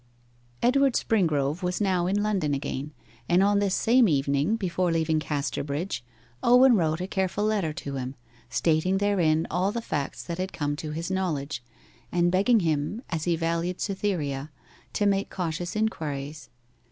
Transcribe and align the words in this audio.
Edward 0.63 0.93
Springrove 0.95 1.61
was 1.61 1.79
now 1.79 2.07
in 2.07 2.23
London 2.23 2.55
again, 2.55 2.91
and 3.29 3.43
on 3.43 3.59
this 3.59 3.75
same 3.75 4.07
evening, 4.07 4.55
before 4.55 4.91
leaving 4.91 5.19
Casterbridge, 5.19 6.03
Owen 6.41 6.73
wrote 6.75 7.01
a 7.01 7.07
careful 7.07 7.43
letter 7.43 7.71
to 7.73 7.97
him, 7.97 8.15
stating 8.49 8.97
therein 8.97 9.45
all 9.51 9.71
the 9.71 9.79
facts 9.79 10.23
that 10.23 10.39
had 10.39 10.53
come 10.53 10.75
to 10.77 10.89
his 10.89 11.11
knowledge, 11.11 11.63
and 12.11 12.31
begging 12.31 12.61
him, 12.61 13.03
as 13.11 13.25
he 13.25 13.35
valued 13.35 13.79
Cytherea, 13.79 14.49
to 14.93 15.05
make 15.05 15.29
cautious 15.29 15.75
inquiries. 15.75 16.49